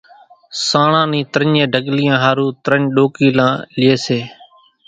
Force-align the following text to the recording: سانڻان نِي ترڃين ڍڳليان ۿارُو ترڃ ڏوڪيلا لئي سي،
سانڻان 0.67 1.07
نِي 1.11 1.21
ترڃين 1.33 1.65
ڍڳليان 1.73 2.17
ۿارُو 2.23 2.47
ترڃ 2.63 2.81
ڏوڪيلا 2.95 3.49
لئي 3.79 3.95
سي، 4.05 4.19